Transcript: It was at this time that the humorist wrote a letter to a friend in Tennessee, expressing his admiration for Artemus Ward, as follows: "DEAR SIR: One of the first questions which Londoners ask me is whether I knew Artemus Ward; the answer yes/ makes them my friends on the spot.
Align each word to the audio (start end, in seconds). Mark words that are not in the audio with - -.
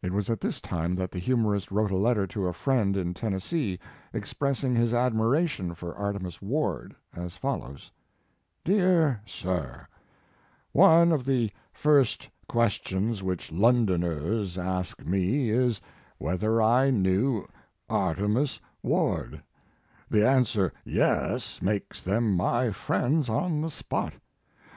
It 0.00 0.12
was 0.12 0.30
at 0.30 0.40
this 0.40 0.60
time 0.60 0.94
that 0.94 1.10
the 1.10 1.18
humorist 1.18 1.72
wrote 1.72 1.90
a 1.90 1.96
letter 1.96 2.24
to 2.24 2.46
a 2.46 2.52
friend 2.52 2.96
in 2.96 3.14
Tennessee, 3.14 3.80
expressing 4.12 4.76
his 4.76 4.94
admiration 4.94 5.74
for 5.74 5.92
Artemus 5.96 6.40
Ward, 6.40 6.94
as 7.16 7.36
follows: 7.36 7.90
"DEAR 8.64 9.20
SIR: 9.26 9.88
One 10.70 11.10
of 11.10 11.24
the 11.24 11.50
first 11.72 12.28
questions 12.48 13.24
which 13.24 13.50
Londoners 13.50 14.56
ask 14.56 15.04
me 15.04 15.50
is 15.50 15.80
whether 16.18 16.62
I 16.62 16.90
knew 16.90 17.48
Artemus 17.88 18.60
Ward; 18.84 19.42
the 20.08 20.24
answer 20.28 20.72
yes/ 20.84 21.60
makes 21.60 22.00
them 22.04 22.36
my 22.36 22.70
friends 22.70 23.28
on 23.28 23.62
the 23.62 23.70
spot. 23.70 24.12